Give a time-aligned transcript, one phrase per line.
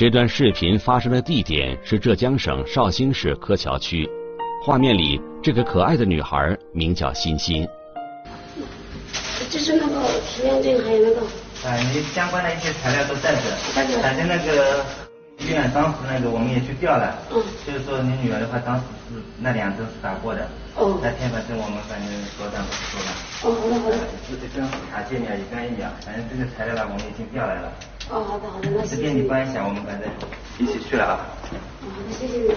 [0.00, 4.08] 这段视频发生的地点是浙江省绍兴市柯桥区，
[4.64, 7.68] 画面里这个可爱的女孩名叫欣欣。
[9.50, 11.20] 就是那个体验证还有那个。
[11.68, 13.42] 啊，你相关的一些材料都在这。
[14.00, 14.82] 反正那个
[15.36, 17.14] 医院当时那个我们也去调了。
[17.30, 17.44] 嗯。
[17.66, 20.48] 就是说你女儿的话，当时是那两针是打过的。
[20.76, 20.98] 哦。
[21.02, 22.08] 那天反正我们反正
[22.38, 23.12] 所长都说了。
[23.44, 23.98] 哦，好的好的。
[24.24, 27.70] 这个针卡介苗一干一样，反正这个材料呢我们已经调来了。
[28.12, 28.96] 哦，好的好的，那谢谢。
[28.96, 30.10] 这边你关一下，我们反正
[30.58, 31.26] 一起去了啊。
[31.80, 32.48] 好的，谢谢你。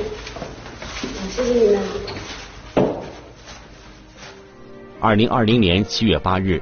[1.30, 1.80] 谢谢你们。
[5.00, 6.60] 二零二零年七月八日，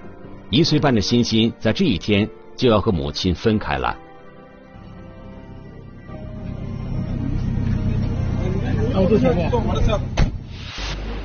[0.49, 3.95] 一岁半的欣欣在这一天就要和母亲分开了。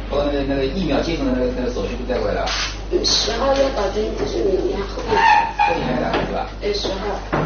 [0.08, 2.46] 我那个那个疫苗接种的那个那个手续都带过来了。
[3.04, 5.10] 十号要打针，就是明年后面。
[5.58, 6.46] 后面来打是吧？
[6.60, 7.45] 对，十号。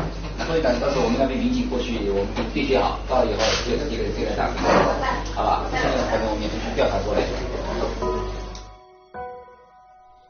[0.50, 4.50] 所以等到时候我们那边民警过去，我们就对接好，到了以后这个这个这个打，
[5.32, 5.62] 好吧？
[5.70, 7.22] 现在还我们去调查过来。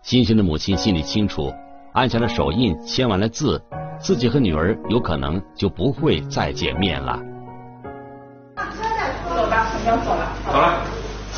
[0.02, 1.50] 欣欣的母亲心里清楚，
[1.94, 3.58] 按下了手印，签完了字，
[3.98, 7.18] 自己和女儿有可能就不会再见面了。
[9.34, 10.36] 走吧，我们要走了。
[10.44, 10.84] 走了。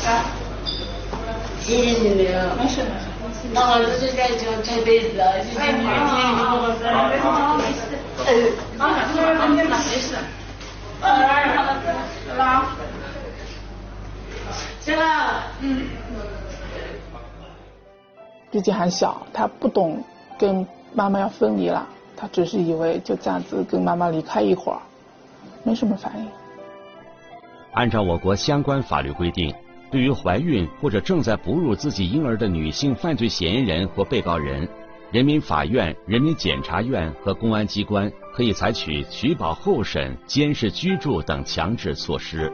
[0.03, 0.25] 来。
[1.61, 2.57] 谢谢你们。
[2.57, 3.07] 没事没事。
[3.53, 6.43] 那我就是在就这辈子，谢谢你们，谢谢你们。
[7.21, 7.63] 好，没
[8.25, 8.31] 事。
[8.77, 8.87] 嗯，好，
[9.49, 10.15] 没事。
[14.79, 15.87] 行了，嗯。
[18.51, 20.03] 毕竟还小，他不懂
[20.37, 24.79] 跟妈妈要分离了，他只是以为就这样子跟妈妈离开一会儿，
[25.63, 26.27] 没什么反应。
[27.73, 29.53] 按照我国相关法律规定。
[29.91, 34.67] 对于怀孕或者正在哺乳自己婴儿的女性犯罪嫌疑人或被告人，
[35.11, 42.51] 人民法院、人民检察院和公安机关可以采取取保候审、监视居住等强制措施。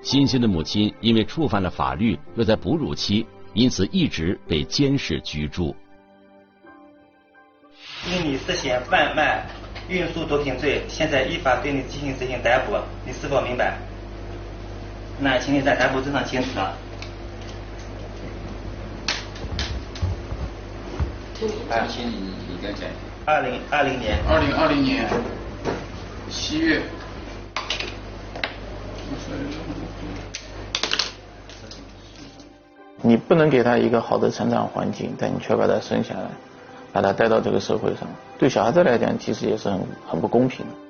[0.00, 5.76] 欣欣的母亲因为触犯了法律，又在哺乳期，因此一直被监视居住。
[8.06, 9.44] 因你涉嫌贩卖、
[9.88, 13.76] 运输毒品罪，现在依法对你进行执行逮捕，你是否明白？
[15.20, 16.48] 那请你在逮捕证上签字。
[21.68, 22.14] 哎，请你
[22.48, 23.07] 你讲讲。
[23.28, 24.18] 二零二零年。
[24.26, 25.06] 二零二零年
[26.30, 26.80] 七月。
[33.02, 36.30] 你不能给他一个好的成长环境，但你却把他生下来，
[36.90, 38.08] 把他带到这个社会上，
[38.38, 39.78] 对小孩子来讲，其实也是很
[40.08, 40.87] 很不公平的。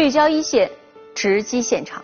[0.00, 0.70] 聚焦一线，
[1.14, 2.02] 直击现场。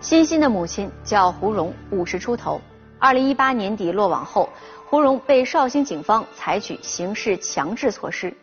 [0.00, 2.58] 欣欣的母亲叫胡蓉，五十出头。
[2.98, 4.48] 二零一八年底落网后，
[4.86, 8.34] 胡蓉被绍兴警方采取刑事强制措施。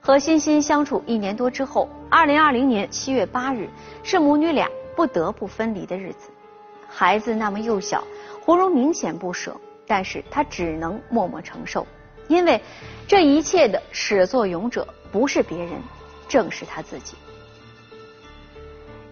[0.00, 3.68] 和欣欣相处一年多之后，二零二零年七月八日
[4.02, 4.66] 是母女俩
[4.96, 6.30] 不得不分离的日子。
[6.88, 8.02] 孩子那么幼小，
[8.40, 9.54] 胡蓉明显不舍，
[9.86, 11.86] 但是她只能默默承受，
[12.26, 12.58] 因为
[13.06, 15.72] 这一切的始作俑者不是别人，
[16.26, 17.14] 正是她自己。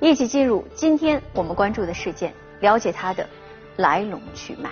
[0.01, 3.29] 一起进入今天我们关注的事件，了解它的
[3.77, 4.71] 来龙去脉。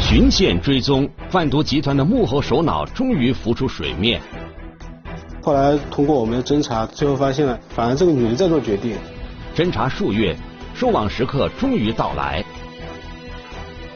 [0.00, 4.20] 循线追踪贩毒集团的幕后首脑终于浮出水面。
[5.40, 8.96] 后来通过我们的侦查，最后发现了，反而这个女人在做决定。
[9.54, 10.36] 侦查数月，
[10.74, 12.44] 收网时刻终于到来。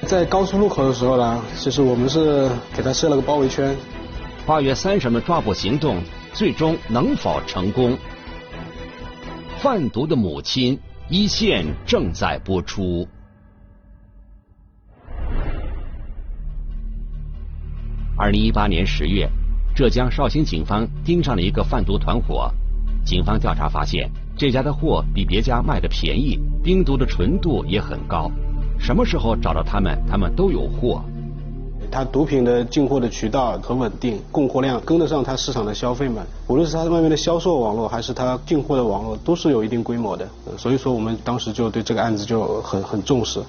[0.07, 3.77] 在高速路口的时候呢，其实我们是给他设了个包围圈。
[4.49, 6.03] 八月三什么抓捕行动
[6.33, 7.95] 最终能否成功？
[9.59, 10.81] 贩毒的母亲
[11.11, 13.07] 一线正在播出。
[18.17, 19.29] 二零一八年十月，
[19.75, 22.51] 浙江绍兴警方盯上了一个贩毒团伙。
[23.05, 28.31] 警方调查发现，这家的货比别家卖的便宜，冰毒的纯度也很高。
[28.79, 31.05] 什么时候找到他们，他们都有货。
[31.91, 36.23] 它毒品的进货的渠道很稳定，供货量跟得上它市场的消费嘛。
[36.47, 40.29] 无论是它外面的销售网络，还是它进货的网络，都是有一定规模的。
[40.57, 43.41] 所以说，我们当时就对这个案子就很很重视。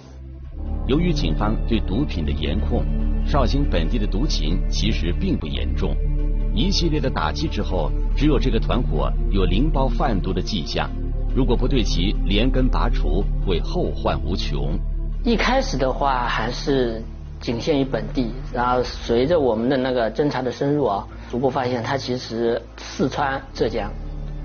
[0.88, 2.84] 由于警方对毒品的严控，
[3.28, 5.96] 绍兴本地的毒情其实并不严重。
[6.56, 10.90] 一系列的打击之后，只有这个团伙有零包贩毒的迹象。
[11.36, 14.80] 如果不对其连根拔除，会后患无穷。
[15.24, 17.04] 一开始的话，还是。
[17.40, 23.90] 仅限于本地，然后随着我们的那个侦查的深入啊，逐步发现他其实四川、浙江，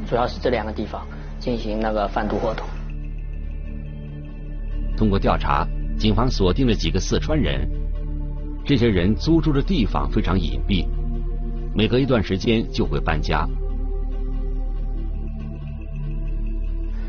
[0.09, 1.05] 主要是这两个地方
[1.41, 2.65] 进行那个贩毒活动。
[4.97, 5.67] 通过调查，
[5.99, 7.69] 警方锁定了几个四川人，
[8.65, 10.87] 这些人租住的地方非常隐蔽，
[11.75, 13.45] 每隔一段时间就会搬家。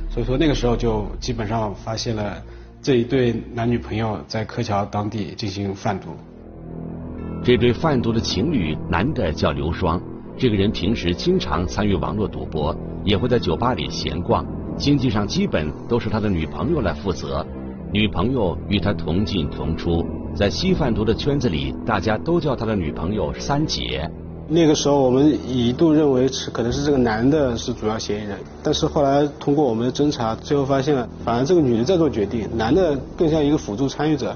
[0.09, 2.41] 所以说那个时候就基本上发现了
[2.85, 6.09] 这一对男女朋友在柯桥当地进行贩毒。
[7.43, 9.99] 这对贩毒的情侣，男的叫刘双，
[10.37, 14.45] 这个人平时经常参与网络赌博，也会在酒吧里闲逛，
[14.77, 17.43] 经济上基本都是他的女朋友来负责。
[17.91, 20.05] 女朋友与他同进同出，
[20.35, 24.07] 在吸贩毒的圈子里，大家都叫他的女朋友三姐。
[24.47, 34.35] 那个时候我们一度认为是可能是这个男的是主要嫌疑人，但是后来通过我们的侦查，最后发现了，反而这个女的在做决定，男的更像一个辅助参与者。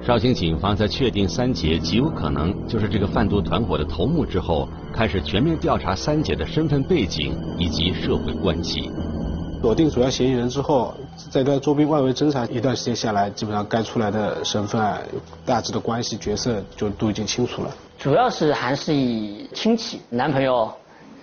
[0.00, 8.90] 绍兴警方在确定三姐极有可能就是这个贩毒团伙的头目之后，开始全面调查三姐的身份背景以及社会关系。
[9.60, 10.94] 锁定主要嫌疑人之后，
[11.30, 14.98] 在他周边外围侦查一段时间下来，基本上该出来的身份啊、
[15.44, 17.76] 大致的关系角色就都已经清楚了。
[17.98, 20.72] 主要是还是以亲戚、男朋友，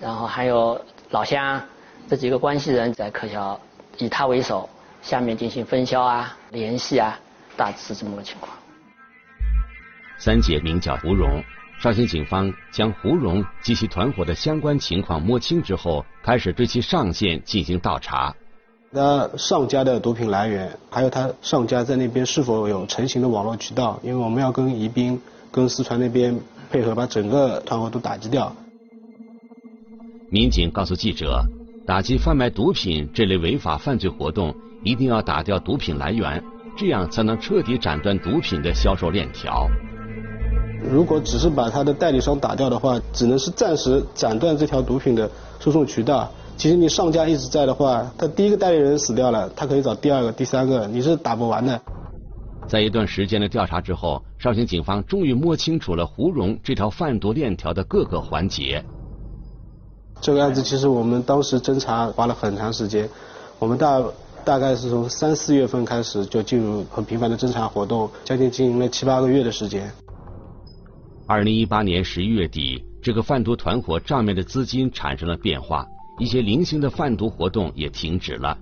[0.01, 0.79] 然后还有
[1.11, 1.59] 老乡
[2.07, 3.59] 这几个关系人在柯桥，
[3.97, 4.69] 以他为首，
[5.01, 7.17] 下面进行分销啊、联系啊，
[7.55, 8.51] 大致是这么个情况。
[10.19, 11.41] 三姐名叫胡蓉，
[11.85, 18.35] 绍兴警方将胡蓉及其团伙的相关情况摸清之后，开始对其上线进行倒查。
[18.91, 25.21] 他上家的毒品来源，还有他上家在那边是否有成型的网络渠道，因为我们要跟宜宾、
[25.51, 26.35] 跟四川那边。
[26.71, 28.51] 配合把整个团伙都打击掉。
[30.31, 31.43] 民警告诉记者，
[31.85, 36.43] 打击贩卖毒品这类违法犯罪活动，一定要打掉毒品来源，
[36.75, 39.69] 这样才能彻底斩断毒品的销售链条。
[40.91, 45.29] 如果只是把他的代理商打掉的话，只能是暂时斩断这条毒品的
[45.59, 46.29] 输送渠道。
[46.57, 51.81] 其实你上家一直在的话，他第一个代理人死掉了，他可以找第二个、第三个，你是打不完的。
[52.67, 58.83] 在一段时间的调查之后，绍兴警方终于摸清楚了胡蓉这条贩毒链条的各个环节。
[60.21, 63.09] 这个案子其实我们当时侦查花了很长时间，
[63.59, 64.01] 我们大
[64.45, 69.91] 大概是从三四月份开始就进入很频繁的侦查活动，将近经营了七八个月的时间。
[71.27, 75.83] 二零一八年十一月底，这个贩毒团伙账面的资金产生了变化，
[76.19, 78.55] 一些零星的贩毒活动也停止了。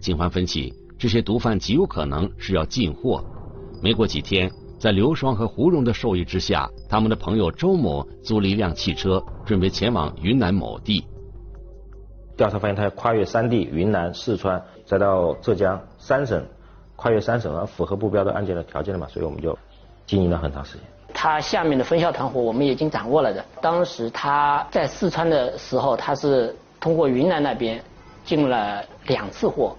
[0.00, 3.24] 警方分析，这些毒贩极有可能是要进货。
[3.80, 4.50] 没过几天，
[4.80, 11.04] 在刘双和胡蓉的授意之下，他们的朋友周某租了一辆汽车，准备前往云南某地。
[12.36, 16.44] 调查发现，他要跨越三地：云南、四川，再到浙江三省，
[16.96, 19.06] 跨越三省，而符合目标的案件的条件了嘛？
[19.06, 19.56] 所以我们就
[20.04, 20.82] 经营了很长时间。
[21.12, 23.44] 他下面的分销团伙，我们已经掌握了的。
[23.60, 27.82] 当时他在四川的时候，他是通过云南那边
[28.24, 29.76] 进了两次货。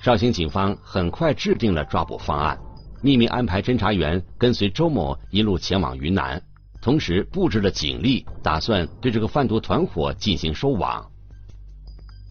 [0.00, 2.58] 绍兴警方很快制定了抓捕方案，
[3.02, 6.42] 秘密安排侦查员跟随周某一路前往云南，
[6.80, 11.06] 同时布置了警力，打算对这个贩毒团伙进行收网。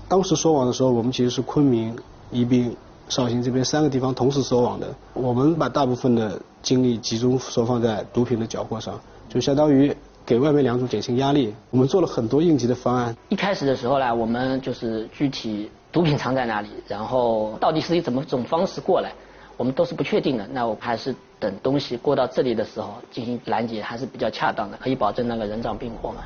[0.07, 1.95] 当时收网的时候，我们其实是昆明、
[2.31, 2.75] 宜宾、
[3.09, 4.87] 绍兴这边三个地方同时收网的。
[5.13, 8.97] 我们把大部分的精力集中收放在毒品的缴获上，
[9.27, 9.93] 就相当于
[10.25, 11.53] 给外面两组减轻压力。
[11.71, 13.13] 我们做了很多应急的方案。
[13.27, 15.69] 一开始的时候呢，我们就是具体。
[15.91, 16.69] 毒品藏在哪里？
[16.87, 19.11] 然后到底是以怎么种方式过来？
[19.57, 20.47] 我们都是不确定的。
[20.53, 26.17] 那我还是等东西过到这里的时候进行拦截，还是比较恰当的，可以保证那个人赃并获嘛。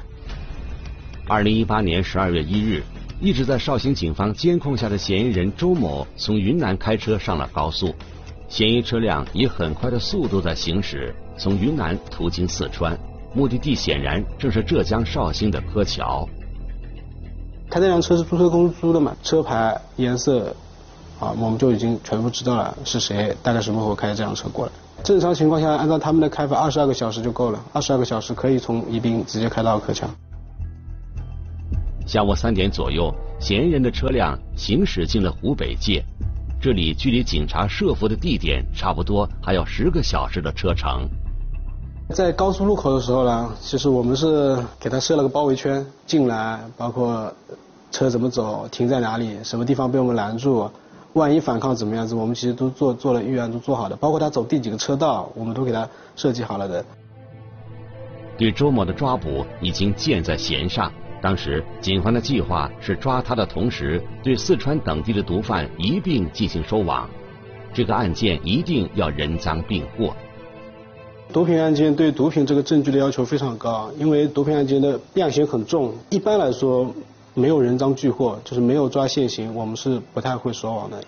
[1.30, 2.84] 二零一八年十二月一日，
[3.24, 7.96] 一直在绍兴警方监控下的嫌疑人周某从云南开车上了高速，
[8.50, 13.00] 嫌疑车辆以很快的速度在行驶，从云南途经四川，
[13.34, 16.28] 目的地显然正是浙江绍兴的柯桥。
[17.70, 19.16] 他那辆车是租车公司租的嘛？
[19.24, 20.54] 车牌、颜色，
[21.18, 24.72] 啊，我们就已经全部知道了是谁，大概什么时候开这辆车过来。
[25.02, 30.10] 正常情况下，按照他们的开法，二十二个小时就够了，二十二个小时可以从宜宾直接开到柯桥。
[32.06, 36.04] 下午三点左右，嫌疑人的车辆行驶进了湖北界，
[36.62, 41.08] 这里距离警察设伏的地点差不多还要十个小时的车程。
[42.10, 47.34] 在高速路口的时候呢，其实我们是给他设了个包围圈，进来包括
[47.90, 50.70] 车怎么走、停在哪里、什么地方被我们拦住，
[51.14, 53.96] 万一反抗怎么样子，我们其实都做做了预案，都做好的。
[53.96, 56.86] 包括他走第几个车道，我们都给他设计好了的。
[58.38, 60.92] 对周某的抓捕已经箭在弦上。
[61.24, 67.10] 当时警方的计划是抓他的同时，对四川等地的毒贩一并进行收网。
[67.74, 70.14] 这个案件一定要人赃并获。
[71.32, 75.96] 毒品案件对毒品这个证据的要求非常高，因为毒品案件的量刑很重。
[76.10, 76.94] 一般来说，
[77.34, 81.02] 没有人赃俱获，就是没有抓现行，我们是不太会收网的。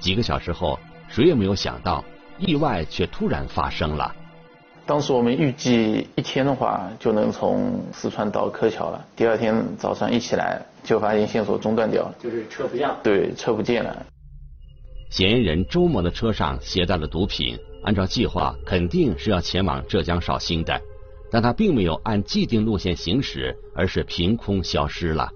[0.00, 0.76] 几个小时后，
[1.06, 2.04] 谁也没有想到，
[2.38, 4.12] 意外却突然发生了。
[4.92, 9.02] 当时我们预计一天的话就能从四川到柯桥了。
[9.16, 12.98] 第二天早上一起来就发现线索中断掉了，就是车不见了。
[13.02, 14.04] 对，车不见了。
[15.08, 20.78] 嫌疑人周某的车上携带了毒品，按照计划肯定是要前往浙江绍兴的，
[21.30, 25.30] 但他并没有按既定路线行驶，而是凭空消失了。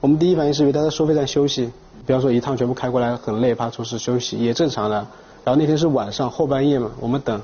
[0.00, 1.70] 我们第一反应是以为他在收费站休息，
[2.06, 5.06] 比方说一趟全部开过来很累，怕出事休息也正常的。
[5.44, 7.38] 然后那天是晚上后半夜嘛，我们等。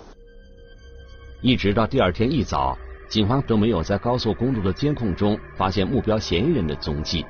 [1.44, 2.74] 一直到第二天一早，
[3.06, 7.22] 警方都没有在高速公路的监控中发现目标嫌疑人的踪迹。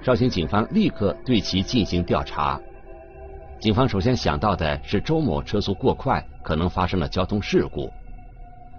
[0.00, 2.58] 绍兴警方立刻对其进行调查。
[3.58, 7.90] 警方首先想到的是周某车速过快，可能发生了交通事故。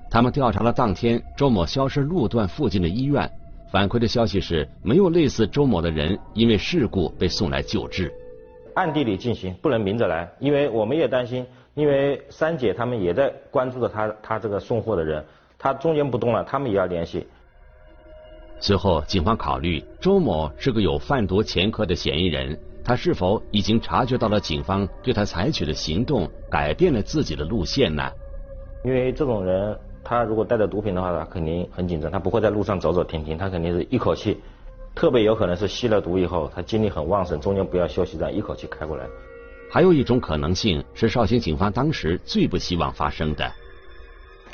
[0.10, 3.32] 他们调查了当天周某消失路段附近的医院，
[3.72, 8.12] 反馈的消息是没有类似周某的人因为事故被送来救治。
[8.74, 11.46] 暗地里进行，不能明着来，因为我们也担心。
[11.74, 15.24] 因为三姐他们也在关注着他，他这个送货的人，
[15.58, 17.26] 他中间不动了，他们也要联系。
[18.60, 28.12] 随后，警方考虑周某是个有贩毒前科的嫌疑人，他是否已经察觉到了警方对他采取的行动，改变了自己的路线呢？
[28.84, 34.40] 因为这种人，他如果带着毒品的话，他肯定很紧张，他不会在路上走走停停，他肯定是一口气，
[34.94, 39.06] 特别有可能是吸了毒以后，他精力很旺盛，中间不要休息，这样一口气开过来。
[39.74, 43.50] 还有一种可能性是绍兴警方当时最不希望发生的，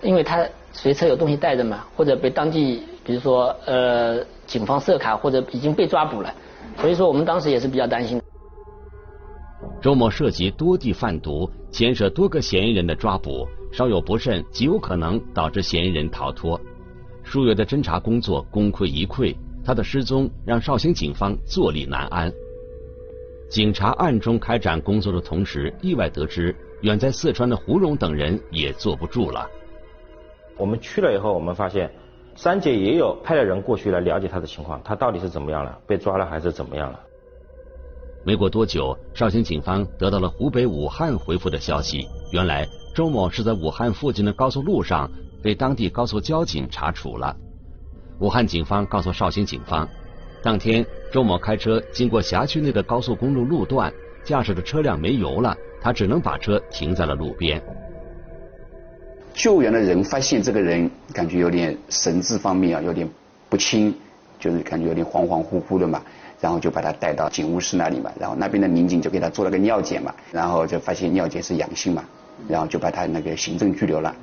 [0.04, 6.32] 因为他随车有东西带着嘛，或者被当地比如说呃警方设卡或者已经被抓捕了，
[6.80, 8.22] 所以说我们当时也是比较担心。
[9.82, 16.62] 周某涉及多地贩毒，牵涉多个嫌疑人的抓捕，稍有不慎极有可能导致嫌疑人逃脱。
[17.24, 22.32] 数月的侦查工作功亏一篑，他的失踪让绍兴警方坐立难安。
[23.50, 29.50] 警察暗中开展工作的同时，意外得知远在四川的胡荣等人也坐不住了。
[30.58, 31.90] 我们去了以后，我们发现
[32.36, 35.80] 三姐也有派了人过去来了解他的情况，他到底是怎么样了？
[35.88, 37.00] 被抓了还是怎么样了？
[38.26, 45.10] 没过多久，绍兴警方得到了湖北武汉回复的消息，原来周某是在武汉附近的高速路上
[45.42, 47.34] 被当地高速交警查处了。
[48.20, 49.88] 武汉警方告诉绍兴警方。
[50.44, 53.92] 当天，周某开车经过辖区内的高速公路路段，
[54.24, 57.62] 驾驶的车辆没油了，他只能把车停在了路边。
[59.34, 63.08] 救援的人发现这个人感觉有点神志方面啊有点
[63.50, 63.94] 不清，
[64.40, 66.02] 就是感觉有点恍恍惚惚的嘛，
[66.42, 72.04] 然后就把他带到警务室那里嘛，然后那边的民警就给他做了个尿检嘛，然后就发现尿检是阳性嘛，
[72.50, 74.14] 然后就把他那个行政拘留了。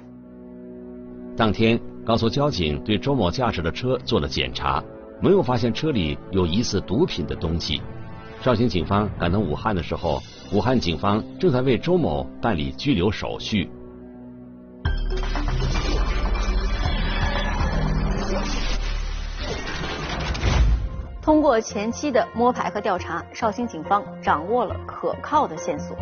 [1.36, 4.84] 当天，高速交警对周某驾驶的车做了检查。
[5.20, 7.80] 没有发现车里有疑似毒品的东西。
[8.42, 10.20] 绍兴警方赶到武汉的时候，
[10.52, 13.70] 武汉警方正在为周某办理拘留手续。
[21.22, 25.96] 通过前期的摸排和调查，绍兴警方掌握了可靠的线索。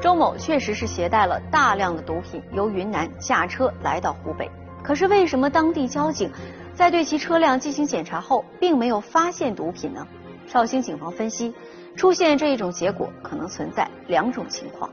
[0.00, 4.50] 周某确实是携带了大量的毒品，由云南驾车来到湖北。
[4.82, 6.30] 可是为什么当地交警？
[6.74, 10.06] 在对其车辆进行检查后，并没有发现毒品呢？
[10.46, 11.54] 绍兴警方分析，
[11.96, 14.90] 出现这一种结果可能存在两种情况：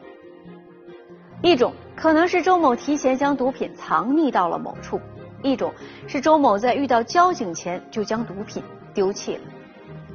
[1.42, 4.98] 一种可能是周某提前将毒品藏匿到了某处；
[5.42, 5.74] 一种
[6.06, 8.62] 是周某在遇到交警前就将毒品
[8.94, 9.42] 丢弃了。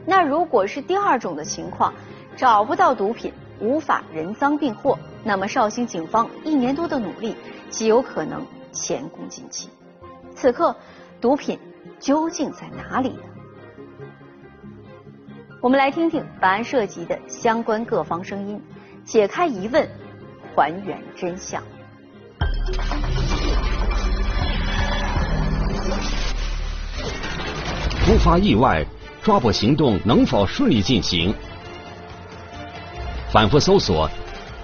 [0.07, 1.93] 那如果是第二种的情况，
[2.37, 7.35] 找不到毒品，无法人赃并获，那么绍兴警方一年多的努力
[7.71, 9.71] 极有可能前功尽弃。
[10.37, 10.77] 此刻。
[11.25, 11.59] 毒品
[11.99, 13.23] 究竟在哪里呢？
[15.63, 18.61] 我们来听听本案涉及的相关各方声音，
[19.07, 19.89] 解开疑问，
[20.55, 21.63] 还原真相。
[28.05, 28.85] 突发意外，
[29.23, 31.35] 抓捕行动能否顺利进行？
[33.33, 34.11] 反复搜索，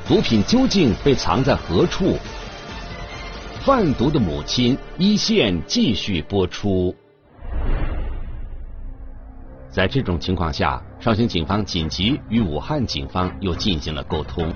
[0.07, 2.19] 毒品究竟被藏在何处？
[3.63, 6.95] 贩毒的母亲一线继续播出。
[9.69, 14.51] 在这种情况下，绍兴警方紧急与武汉警方又进行了沟通，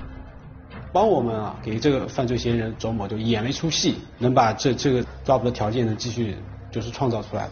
[0.91, 6.35] 帮我们啊给这个犯罪嫌疑人周某就演了一出戏，能把这这个抓捕的条件呢继续
[6.71, 7.47] 就是创造出来。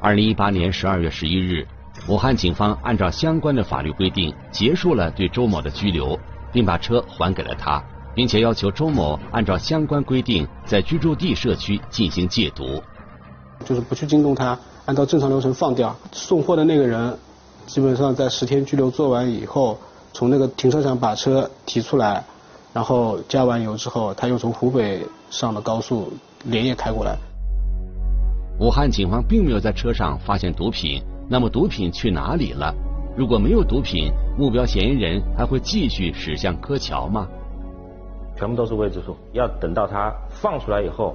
[0.00, 1.66] 二零一八年十二月十一日，
[2.06, 6.18] 武汉警方按照相关的法律规定结束了对周某的拘留，
[6.52, 7.82] 并把车还给了他，
[8.20, 12.82] 并且要求周某按照相关规定在居住地社区进行戒毒，
[13.64, 15.96] 就是不去惊动他，按照正常流程放掉。
[16.12, 17.16] 送货的那个人
[17.64, 19.78] 基本上在十天拘留做完以后，
[20.12, 22.22] 从那个停车场把车提出来，
[22.74, 25.00] 然后加完油之后，他又从湖北
[25.30, 26.12] 上了高速，
[26.44, 27.16] 连夜开过来。
[28.58, 31.02] 武汉警方并没有在车上发现毒品。
[31.26, 32.74] 那么毒品去哪里了？
[33.16, 37.26] 如果没有毒品，目标嫌疑人还会继续驶向柯桥吗？
[38.40, 41.14] 全部都是未知数，要等到他放出来以后，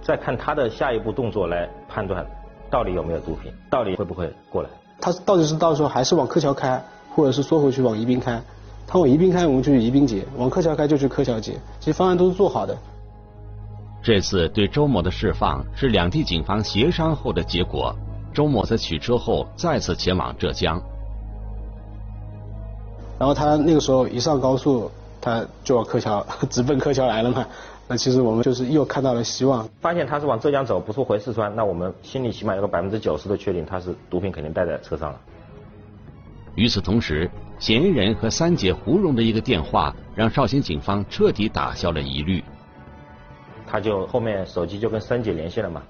[0.00, 2.24] 再看他的下一步动作来判断
[2.70, 4.70] 到底有没有毒品，到底会不会过来。
[5.00, 6.80] 他到底是到时候还是往柯桥开，
[7.12, 8.40] 或者是缩回去往宜宾开？
[8.86, 11.58] 他往宜宾开，我们就去宜宾劫；往柯桥开就去柯桥劫。
[11.80, 12.78] 其实方案都是做好的。
[14.00, 17.92] 这次对周某的释放是两地警方协商后的结果。
[18.32, 20.80] 周某在取车后再次前往浙江，
[23.18, 24.88] 然后他那个时候一上高速，
[25.20, 27.46] 他就往柯桥直奔柯桥来了嘛。
[27.90, 35.18] 那其实我们就是又看到了希望，发现他是往浙江走，不是回四川，那我们心里起码有个百分之九十的确定，他是毒品肯定带在车上了。
[36.54, 42.44] 与此同时，嫌疑人和三姐胡蓉的一个电话，让绍兴警方彻底打消了疑虑。
[43.66, 45.82] 他就后面手机就跟三姐联系了嘛。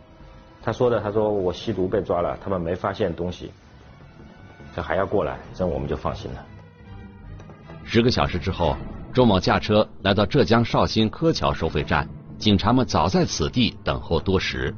[0.62, 3.50] 他说的，他说我吸毒被抓了，他们没发现东西，
[4.76, 6.44] 他还要过来，这我们就放心了。
[7.84, 8.76] 十个小时之后，
[9.18, 12.08] 周某驾车来到浙江绍兴柯桥收费站，
[12.38, 14.72] 警察们早在此地等候多时。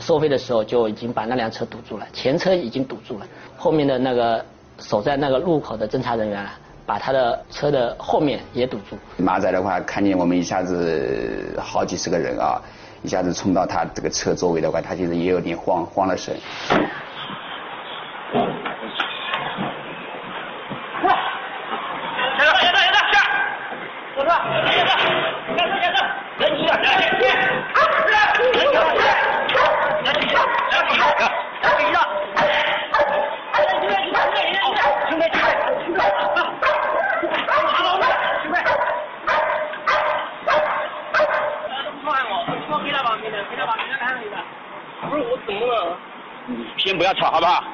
[0.00, 3.26] 收费的时候就已经把那辆车堵住了，前车已经堵住了，
[3.58, 4.42] 后面的那个
[4.78, 8.96] 守在那个路口的侦查人员啊，把他的车的后面也堵住。
[9.18, 12.58] 马仔的话，看见我们一下子好几十个人啊。
[13.02, 16.34] 一下子冲到他这个车周围的话，他其实也有点慌慌了神。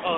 [0.04, 0.08] 嗯。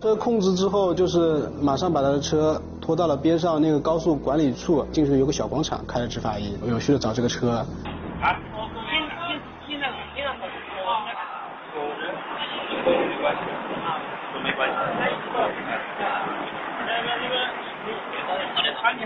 [0.00, 7.64] 车控制之后，就是马上把他的车拖到了边上那个高速管理处，进去有个小广场，开了执法仪，有序的找这个车。
[8.20, 8.34] 啊。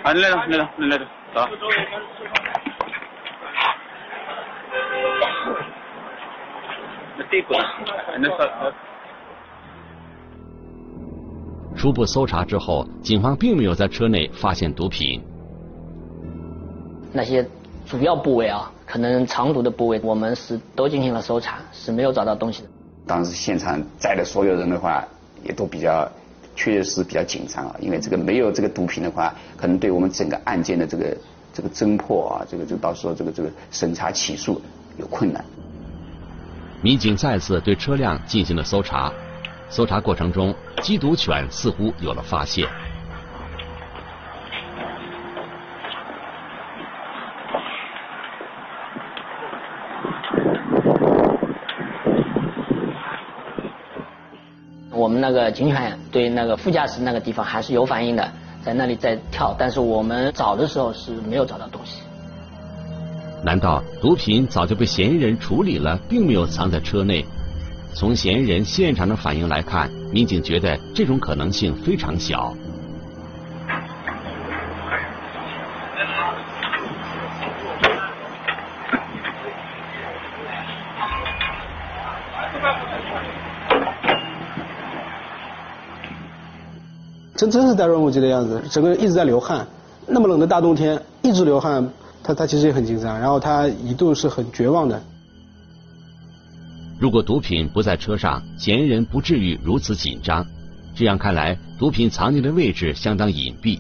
[0.02, 1.46] 啊，来了，来了，来了，走。
[11.76, 15.20] 初步搜查之后，警方并没有在车内发现毒品。
[17.12, 17.46] 那些
[17.86, 22.68] 主要部位啊，可能藏毒的部位，我们是都进行了搜查，是没有找到东西的。
[23.06, 25.06] 当时现场在的所有人的话，
[25.44, 26.10] 也都比较，
[26.56, 31.16] 确实是比较紧张啊，因为这个没有这个毒品的话，可能对我们整个案件的这个
[31.52, 34.60] 这个侦破啊，这个就到时候这个这个审查起诉
[34.98, 35.44] 有困难。
[36.82, 39.12] 民警再次对车辆进行了搜查，
[39.68, 42.66] 搜查过程中，缉毒犬似乎有了发现。
[54.92, 62.00] 我们那个警犬对那个副驾驶那个地方还是有反应的，在那里在跳，但是我们找的时候是没有找到东西。
[63.44, 67.24] 难道毒品早就被嫌疑人处理了，并没有藏在车内？
[67.94, 72.54] 从嫌疑人现场的反应来看，民警觉得这种可能性非常小。
[87.34, 89.66] 真真是在若木鸡的样子，整个人一直在流汗。
[90.06, 91.86] 那么冷的大冬天，一直流汗。
[92.22, 95.00] 他他其实也很紧张，然后他一度是很绝望的。
[96.98, 100.46] 如果毒品不在车上，嫌疑人不至于如此紧张。
[100.94, 103.78] 这样看来，毒品藏匿的位置相当隐蔽。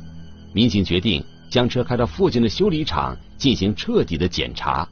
[0.52, 4.86] 民警决定将车开到附近的修理厂进行彻底的检查。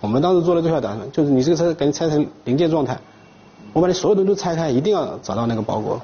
[0.00, 2.98] 我们当时做了最坏打算，就是你这个车赶紧拆成零件状态，
[3.72, 6.00] 我把你所有东西都拆开，一定要找到那个包裹。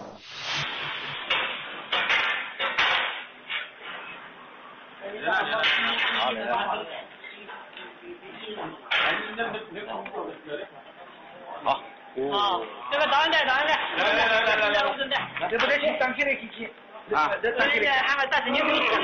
[12.33, 12.61] 啊，
[12.91, 15.17] 这个导演带，导演带，来来来来来来，我正带，
[15.51, 16.69] 这不得行，站起来起起，
[17.15, 19.01] 啊，这站起来，俺们暂时你没有看，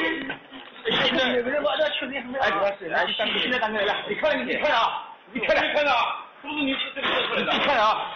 [0.85, 2.38] 现在这个人我这确实什么？
[2.40, 8.08] 哎，是，来，现在站起来，来，你看，你看啊，你看，你看啊，不是你这个做出来的，你看啊。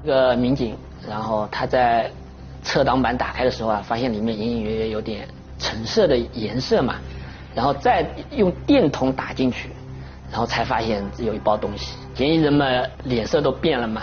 [0.00, 2.10] 一个民警，然后他在
[2.62, 6.96] 侧挡板打开的时候啊，发现里面隐隐约约有点橙色的颜色嘛，
[7.54, 9.70] 然后再用电筒打进去，
[10.30, 11.96] 然后才发现有一包东西。
[12.14, 14.02] 嫌疑人们脸色都变了嘛。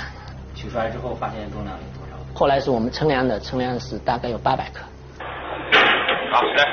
[0.54, 2.16] 取出来之后发现重量有多少？
[2.34, 4.86] 后来是我们称量的，称量是大概有八百克。
[6.32, 6.66] 好，来，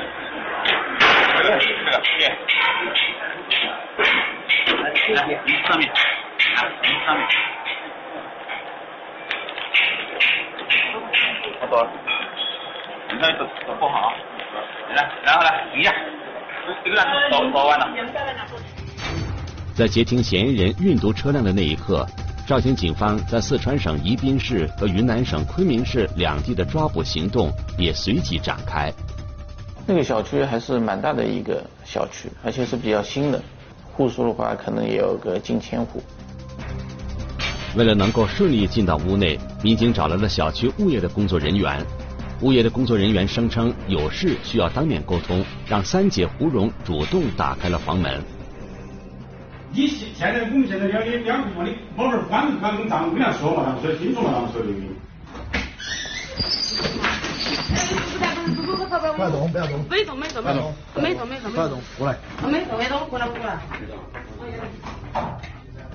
[1.37, 2.31] 这个这个电，
[4.81, 5.89] 来上面，上面。
[11.73, 11.89] 差不多了，
[13.11, 14.13] 你看都都不好，
[14.95, 15.91] 来，然后来停一下，
[16.83, 17.87] 这个呢走走完了。
[19.73, 22.05] 在截停嫌疑人运毒车辆的那一刻，
[22.47, 28.93] 绍兴警方在四川省宜宾市和云南省昆明市两地的抓捕行动也随即展开。
[29.87, 33.41] 那个小区还是蛮大的一个小区，而且是比较新的，
[33.91, 36.03] 户数的话可能也有个近千户。
[37.75, 41.83] 为了能够顺利进到屋内，民警找来了小区物业的工作人员。
[42.41, 48.21] 物业的工作人员声称有事需要当面沟通，让三姐胡蓉主动打开了房门。
[49.71, 54.67] 你现现在我们现在两两两个地方的宝贝儿关门关门咱们跟他说嘛，他们说清楚嘛，他们说的。
[59.15, 59.79] 不要动，不要动。
[59.89, 62.17] 没动，没动，没动，没动，没动，不要动，过来。
[62.45, 63.57] 没动，没动，过来，过来。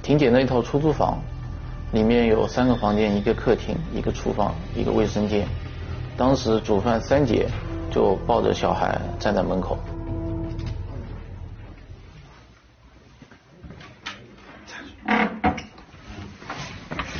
[0.02, 1.20] 婷姐那一套出租房。
[1.92, 5.46] 里面有三个房间，一个客厅，一个厨房，一个卫生间。
[6.16, 7.46] 当时主犯三姐
[7.90, 9.79] 就抱着小孩站在门口。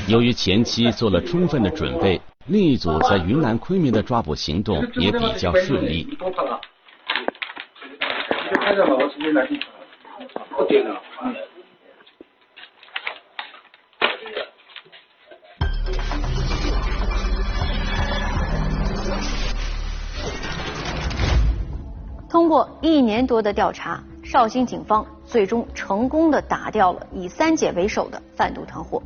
[0.07, 6.07] 由于前期做了充分的准备，另一组在云南昆明的抓捕行动也比较顺利。
[6.09, 6.17] 你
[22.39, 29.03] 通过一年多的调查，绍兴警方最终成功的打掉了以三姐为首的贩毒团伙。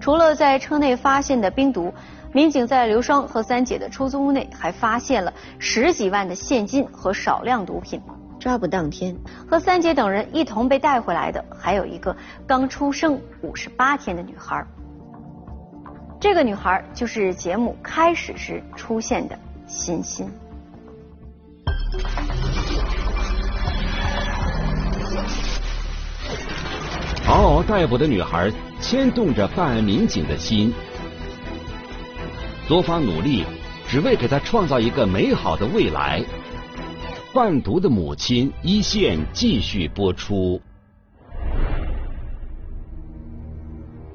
[0.00, 1.92] 除了在车内发现的冰毒，
[2.32, 8.00] 民警在刘双和三姐的出租屋内还发现了十几万的现金和少量毒品。
[8.40, 9.14] 抓捕当天，
[9.46, 14.64] 和三姐等人一同被带回来的还有一个刚出生五十八天的女孩。
[16.18, 20.26] 这个女孩就是节目开始时出现的欣欣。
[27.62, 30.72] 逮捕的女孩牵动着办案民警的心，
[32.68, 33.44] 多方努力
[33.86, 36.22] 只为给她创造一个美好的未来。
[37.32, 40.60] 贩毒的母亲一线继续播出。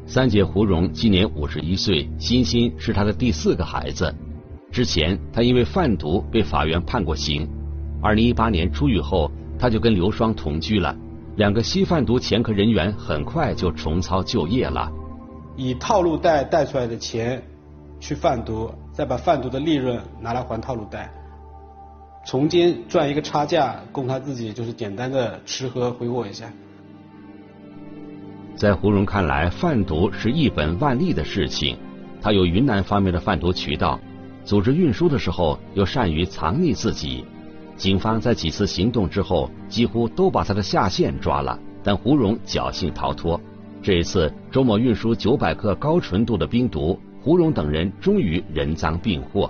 [0.06, 4.14] 三姐胡蓉今年五十一岁，欣欣是她的第四个孩子。
[4.72, 7.50] 之前她因为贩毒被法院判过刑。
[8.02, 10.96] 二零一八年出狱后，她就跟刘双同居了。
[11.38, 14.92] 两个吸贩毒前科人员很快就重操旧业了，
[15.56, 17.40] 以套路贷贷出来的钱
[18.00, 21.08] 去贩毒，再把贩毒的利润拿来还套路贷，
[22.26, 26.52] 从间赚一个差价供他自己就是简单的吃喝挥霍一下。
[28.56, 31.78] 在胡蓉看来，贩毒是一本万利的事情，
[32.20, 34.00] 他有云南方面的贩毒渠道，
[34.44, 37.24] 组织运输的时候又善于藏匿自己。
[37.78, 43.40] 警方在几次行动之后，几乎都把他的下线抓了，但胡蓉侥幸逃脱。
[43.84, 49.50] 这一次，周某运输九百克高纯度的冰毒，胡蓉等人终于人赃并获。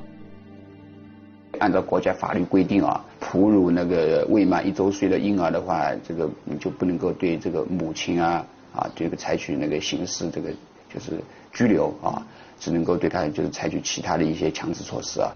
[1.59, 10.49] 按照国家法律规定啊，哺乳那个未满一周岁的婴儿的话，这个你就不能够对这个母亲啊啊这个采取那个刑事这个
[10.93, 11.13] 就是
[11.53, 12.21] 拘留啊，
[12.59, 15.31] 只能够对他就是采取其他的一些强制措施啊。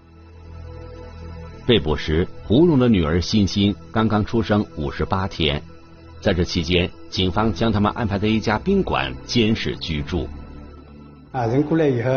[1.72, 5.62] 被捕时，胡蓉的女儿欣欣刚刚出生五十八天。
[6.20, 10.28] 在这期间，警方将他们安排在一家宾馆监视居住。
[11.30, 12.10] 啊，人过来以后，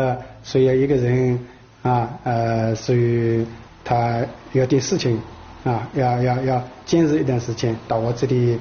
[0.44, 1.40] 说要一个人
[1.80, 3.46] 啊，呃，所以
[3.82, 5.18] 他有点事情
[5.64, 8.58] 啊，要要要坚持一段时间，到我这里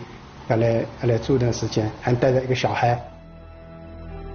[0.48, 2.98] 要来要来住一段时间，还带着一个小孩。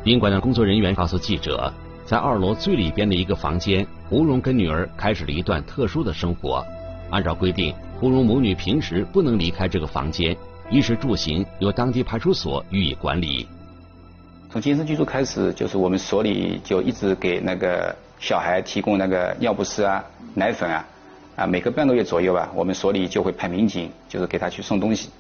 [0.05, 1.73] 宾馆的工作人员告诉记者。
[2.11, 6.67] 在二楼最里边的一个房间，胡蓉跟女儿开始了一段特殊的生活。
[7.09, 10.37] 按照规定，胡蓉母女平时不能离开这个房间，
[10.73, 13.47] 衣食住行由当地派出所予以管理。
[14.51, 20.85] 从监视居住开始，就是我们所里就一直给那个小孩提供那个尿不湿啊、奶粉啊，
[21.37, 25.11] 啊，每隔半个月左右吧，我们所里就会派民警，就是给他去送东西。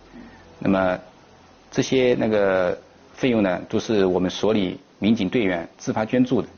[0.59, 0.99] 那么
[1.71, 2.77] 这些那个
[3.13, 6.49] 费用呢，都是我们所里民警队员自发捐助的。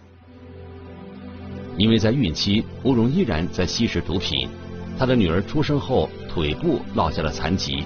[1.77, 4.49] 因为在孕期，胡荣依然在吸食毒品。
[4.99, 7.83] 他的女儿出生后腿部落下了残疾，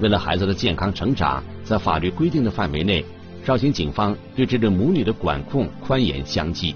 [0.00, 3.04] 为了孩子的健康成长，在法律规定的范围内，
[3.44, 6.74] 绍兴警方对这对母女的管控宽严相济。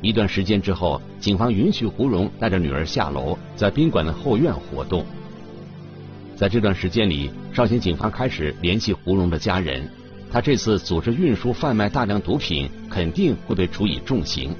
[0.00, 5.04] 一段时间之后，警方允许胡蓉带着女儿下楼，在宾馆的后院活动。
[6.36, 9.86] 在这段时间里，绍兴警方开始联系胡蓉的家人。
[10.30, 14.54] 他这次组织运输贩卖大量毒品，肯定会被处以重刑。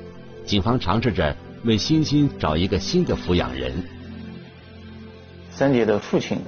[0.49, 3.71] 警方尝试着为欣欣找一个新的抚养人。
[5.51, 6.39] 三姐的父亲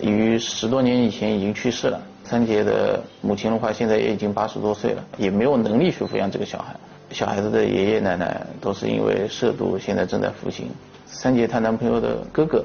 [0.00, 2.00] 于十多年以前已经去世了。
[2.22, 6.76] 三姐的母亲的话，现在也已经八十多岁了，也没有能力去抚养这个小孩。
[7.10, 10.68] 小孩子的爷爷奶奶都是因为涉毒，现在正在服刑。
[11.06, 12.64] 三姐她男朋友的哥哥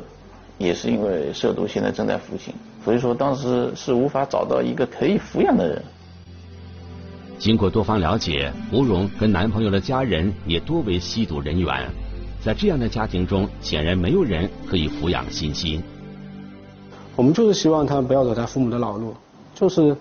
[0.60, 2.54] 也是因为涉毒，现在正在服刑。
[2.86, 5.82] 所以说，当时是无法找到一个可以抚养的人。
[7.42, 11.90] 经过多方了解，吴荣跟男朋友的家人也多为吸毒人员。
[12.40, 15.82] 在这样的家庭中，显然没有人可以抚养欣欣。
[17.16, 19.16] 我们就是希望他不要走他父母的老路，
[19.56, 19.98] 就是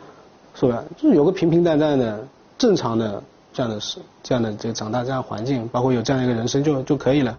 [0.55, 0.85] 是吧？
[0.98, 2.22] 就是有个平平淡淡的、
[2.59, 3.22] 正常的
[3.55, 7.35] 这样的事，这样的这个长大这样环境，包括有这样一个人生就就可以了。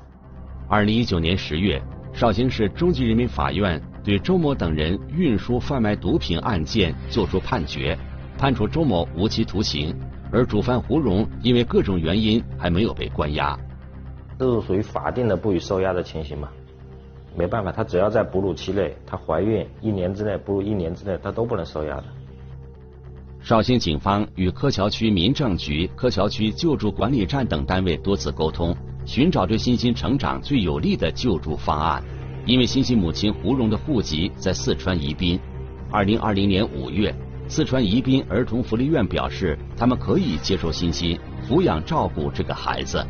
[0.68, 1.80] 二零一九年十月，
[2.12, 7.96] 绍兴市中级人民法院对周某等人运输贩卖毒品案件作出判决，
[8.42, 9.96] 判处周某无期徒刑，
[10.32, 13.56] 而主犯胡蓉因为各种原因还没有被关押。
[14.40, 16.50] 这是属于法定的不予收押的情形嘛？
[17.38, 22.06] 没办法，他只要在哺乳期内，她怀孕一年之内，哺乳一年之内，她都不能收押的。
[23.42, 28.76] 绍兴警方与柯桥区民政局、柯桥区救助管理站等单位多次沟通，
[29.06, 32.04] 寻找对欣欣成长最有利的救助方案。
[32.48, 35.40] 因为欣欣母亲胡蓉的户籍在四川宜宾，
[35.92, 37.14] 二零二零年五月，
[37.54, 43.06] 四川宜宾儿童福利院表示，他们可以接受欣欣抚养照顾这个孩子。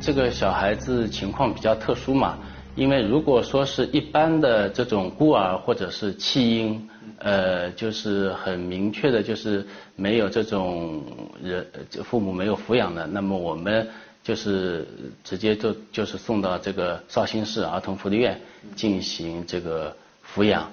[0.00, 2.36] 这个小孩子情况比较特殊嘛，
[2.74, 11.00] 因为如果说是一般的这种孤儿或者是弃婴，呃，就是很明确的，就是没有这种
[11.40, 11.64] 人
[12.02, 13.86] 父母没有抚养的，那么我们
[14.24, 14.84] 就是
[15.22, 18.36] 直接就就是送到这个绍兴市儿童福利院
[18.74, 19.94] 进行这个
[20.34, 20.68] 抚养，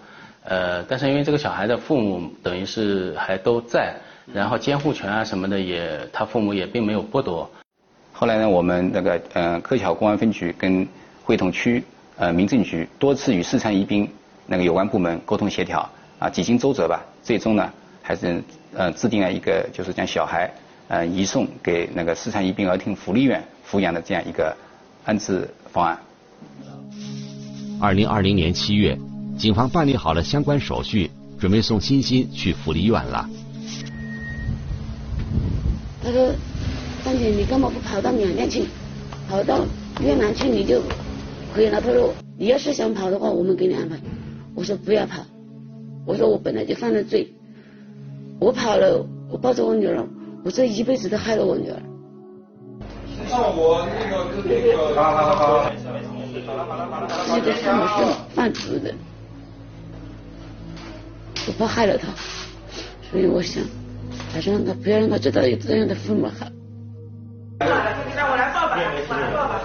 [0.45, 3.95] 呃，但是因为这个小孩的父母等于是还都在，
[4.31, 7.49] 然后监护权啊什么的也他父母也并没有剥夺。
[8.13, 10.87] 后来呢，我们那个呃柯桥公安分局跟
[11.23, 11.83] 会同区
[12.17, 14.07] 呃民政局多次与四川宜宾
[14.45, 18.41] 那个有关部门沟通协调啊，几经周折吧，最终呢还是
[18.73, 20.49] 呃制定了一个就是将小孩
[20.87, 24.55] 呃移送给那个四川宜宾儿童福利院抚养的这样一个
[25.03, 25.99] 安置方案。
[27.81, 28.97] 二零二零年七月，
[29.37, 33.29] 警方办理好了相关手续，准备送欣欣去福利院了。
[36.03, 36.33] 他说。
[37.03, 38.63] 三姐，你干嘛不跑到缅甸去？
[39.29, 39.63] 跑到
[40.01, 40.81] 越南去你就
[41.53, 41.79] 可以了。
[41.79, 43.95] 他说，你要是想跑的话，我们给你安排。
[44.55, 45.21] 我说不要跑。
[46.07, 47.31] 我说我本来就犯了罪，
[48.39, 50.03] 我跑了，我抱着我女儿，
[50.43, 51.79] 我这一辈子都害了我女儿。
[53.29, 54.95] 那我那个那个。
[54.95, 55.71] 好好好好。
[57.27, 58.91] 自己的父母是贩毒的，
[61.47, 62.07] 我怕害了他，
[63.11, 63.63] 所以我想，
[64.33, 66.47] 还是让他不要让他知道有这样的父母好。
[67.59, 69.61] 让我来抱吧，我来抱吧。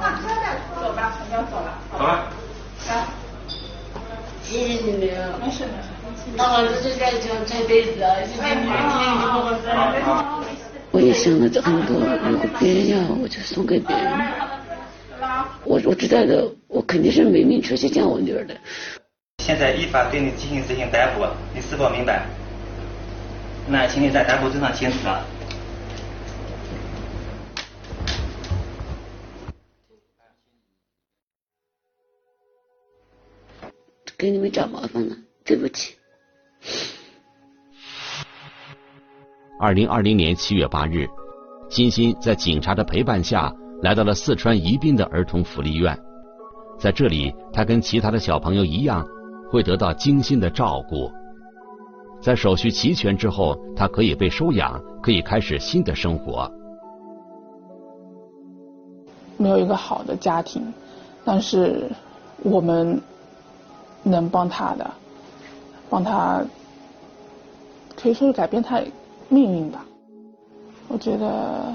[0.00, 0.82] 上车再说。
[0.82, 1.78] 走吧，我要走了。
[1.92, 2.26] 走了。
[2.88, 2.90] 来。
[4.42, 5.00] 谢谢你们。
[5.40, 5.88] 没事没事。
[6.36, 6.90] 那我这
[7.68, 8.72] 辈子啊，谢谢你们。
[10.90, 11.90] 我也想了很多，
[12.28, 14.04] 如果别人要，我就送给别人。
[15.64, 18.54] 我我知道的，我肯定是没命出去见我女儿的。
[19.44, 22.24] 现在依法对你进行执行逮捕，你是否明白？
[23.68, 24.98] 那请你在逮捕证上签字。
[34.16, 35.96] 给你们找麻烦了，对不起。
[39.58, 41.08] 二零二零年七月八日，
[41.68, 43.52] 欣欣在警察的陪伴下
[43.82, 45.98] 来到了四川宜宾的儿童福利院，
[46.78, 49.04] 在这里，他跟其他的小朋友一样，
[49.52, 51.12] 会得到精心的照顾。
[52.22, 56.50] 在手续齐全之后，他可以被收养，可以开始新的生活。
[59.36, 60.72] 没有一个好的家庭，
[61.22, 61.90] 但是
[62.42, 62.98] 我们
[64.02, 64.90] 能帮他的，
[65.90, 66.42] 帮他
[67.94, 68.80] 可以说是改变他
[69.28, 69.84] 命运吧。
[70.88, 71.74] 我觉得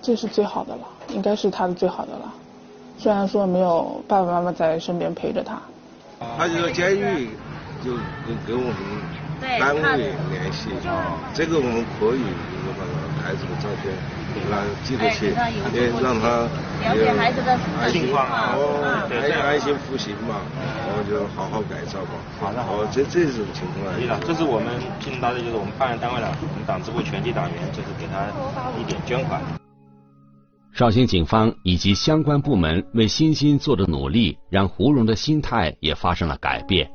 [0.00, 2.32] 这是最好的了，应该是他的最好的了。
[2.96, 5.60] 虽然说没有爸爸妈妈在身边陪着他。
[6.38, 7.30] 他就说监狱
[7.84, 7.92] 就
[8.26, 8.76] 跟跟我们
[9.58, 10.70] 单位联系，
[11.34, 12.22] 这个我们可以
[12.78, 13.92] 把他孩子的照片
[14.34, 15.34] 给他寄过去，
[15.74, 16.46] 也让他
[16.82, 17.58] 了解孩子的
[17.90, 20.40] 情况，哦，安安心服刑嘛，
[20.86, 22.14] 然后就好好改造吧。
[22.40, 22.84] 好的，好。
[22.90, 23.92] 这这种情况。
[23.94, 28.30] 可以了，这是我们聘到的就是我们办案单位了，我们党支部全体党员就是给他
[28.78, 29.40] 一点捐款。
[30.74, 36.90] 绍兴警方以及相关部门为欣欣做的努力，让胡荣的心态也发生了改变。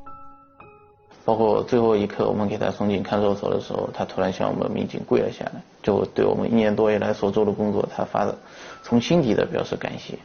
[1.24, 8.36] 包括最后一刻，我们给他送进看守所的时候，他突然向我们民警跪了下来，就对我们一年多以来所做的工作，他发的
[8.82, 10.18] 从心底的表示感谢。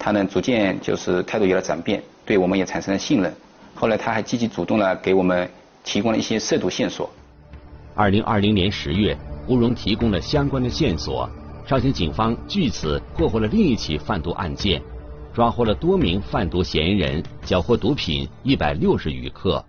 [0.00, 3.32] 他呢，逐渐就是态度有了转变，对我们也产生了信任。
[3.76, 5.48] 后来他还积极主动的给我们
[5.84, 7.08] 提供了一些涉毒线索。
[7.94, 9.16] 二零二零年十月，
[9.46, 11.30] 胡荣提供了相关的线索。
[11.66, 14.80] 绍兴警方据此破获了另一起贩毒案件，
[15.34, 19.64] 抓获了多名贩毒嫌疑人，缴获毒品一百六十余克。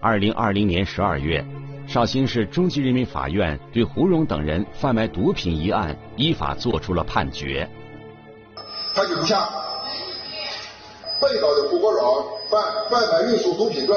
[0.00, 1.44] 二零二零年十二月，
[1.86, 7.68] 绍兴市中级人民法院对胡荣等人贩卖毒品一案依法作出了判决。
[8.94, 9.46] 判决如下：
[11.20, 13.94] 被告人胡国荣犯贩卖运输毒品罪，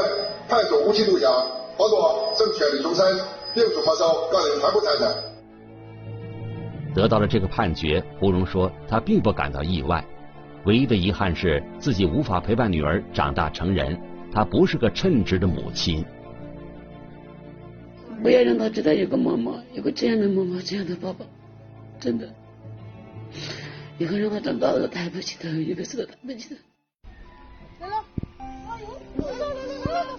[0.50, 1.30] 判处无期徒刑，
[1.78, 3.06] 获多正全力终身，
[3.54, 5.29] 并处没收个人全部财产。
[6.94, 10.04] 得到了这个判决，胡蓉说她并不感到意外，
[10.66, 14.00] 唯一的遗憾是自己无法陪伴女儿长大成人，
[14.32, 16.04] 她不是个称职的母亲。
[18.22, 21.26] 不要让他知道有个妈妈，有个这样的妈妈，这样的爸爸，
[22.02, 22.28] 真的，
[23.98, 26.60] 以后让他长大了抬不起头，一辈子都抬不起头。
[27.80, 27.96] 来了，
[28.40, 28.84] 来了，
[29.16, 29.48] 来了，
[29.86, 30.18] 来了，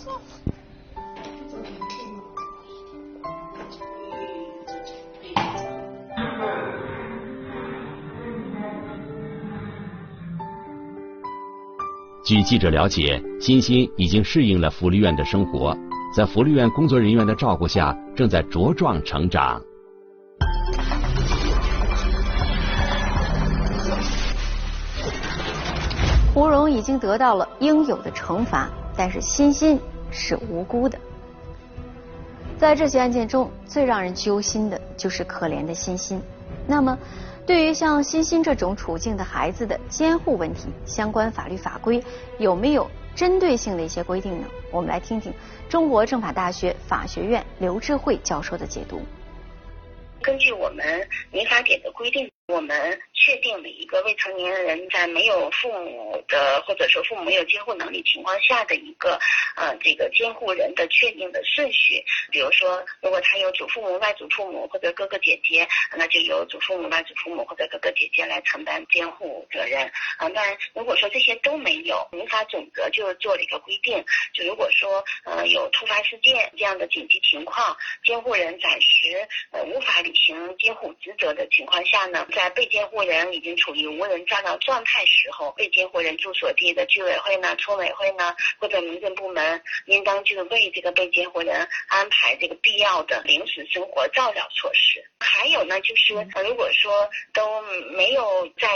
[12.30, 15.76] 据记者了解，欣欣已经适应了福利院的生活，
[16.14, 19.60] 在福利院工作人员的照顾下，正在茁壮成长。
[26.32, 29.76] 胡蓉已经得到了应有的惩罚，但是欣欣
[30.12, 30.96] 是无辜的。
[32.56, 36.22] 在这起案件中，最让人揪心的就是可怜的欣欣。
[36.64, 36.96] 那么。
[37.50, 42.00] 对于像欣欣这种处境的孩子的监护问题，相关法律法规
[42.38, 44.46] 有没有针对性的一些规定呢？
[44.70, 45.34] 我们来听听
[45.68, 49.02] 中国政法大学法学院刘智慧教授的解读。
[50.22, 52.30] 根据我们民法典的规定。
[52.46, 59.18] 我们确定了一个未成年人在没有父母的或者说父母没有监护能力情况下的一个
[59.56, 62.02] 呃这个监护人的确定的顺序。
[62.30, 69.82] 比如说，如果他有祖父母、外祖父母或者哥哥姐姐，那就由祖父母、外祖父母或者哥哥姐姐来承担监护责任。
[70.16, 74.02] 啊，那如果说这些都没有，民法总则就做了一个规定，
[74.32, 82.26] 就如果说呃有突发事件这样的紧急情况，监护人暂时呃无法履行监护职责的情况下呢。
[82.32, 95.04] 在被监护人人已经处于无人照料状态时候，被监护人住所地的居委会呢、村委会呢或者民政部门，应当就是为这个被监护人安排这个必要的临时生活照料措施。
[95.18, 97.60] 还有呢，就是如果说都
[97.96, 98.68] 没有在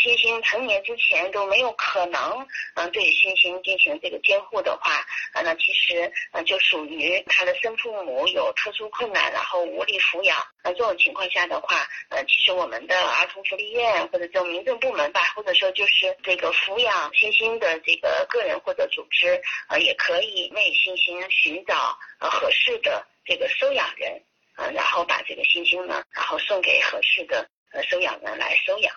[0.00, 5.04] 欣欣成年之前都没有可能嗯对欣欣进行这个监护的话，
[5.34, 10.38] 那其实呃就属于他的生父母有特殊困难，然后无力抚养。
[10.62, 21.74] 那这种情况下的话，呃其实我们的儿童福利院或者这种民政部门吧，或者说就是这个抚养欣欣的这个个人或者组织，呃，也可以为欣欣寻找
[22.20, 24.22] 呃合适的这个收养人，
[24.56, 28.94] 呃，然后把这个欣欣呢，然后送给合适的呃收养人来收养。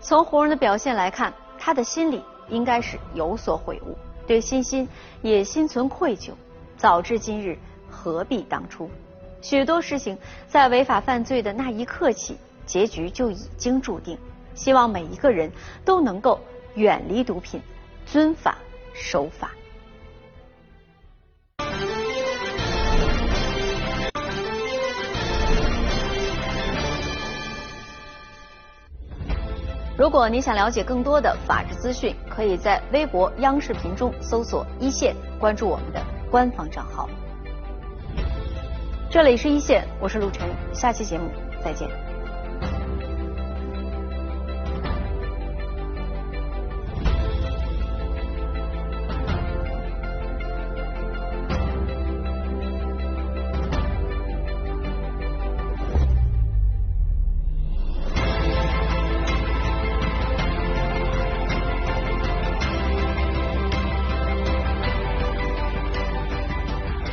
[0.00, 4.86] 从胡人的表现来看，他的心里应该是有所悔悟，对欣欣
[5.22, 6.32] 也心存愧疚。
[6.76, 7.56] 早知今日，
[7.88, 8.90] 何必当初？
[9.44, 10.16] 许多事情
[10.48, 14.18] 在违法犯罪的那一刻起，结局就已经注定。
[14.54, 15.52] 希望每一个人
[15.84, 16.40] 都能够
[16.76, 17.60] 远离毒品，
[18.06, 18.56] 遵法
[18.94, 19.50] 守法。
[29.98, 37.06] 如果你想了解更多的法治资讯，可以在微博、央视频中搜索“一线”，关注我们的官方账号。
[39.14, 41.30] 这里是一线，我是陆晨，下期节目
[41.62, 41.88] 再见。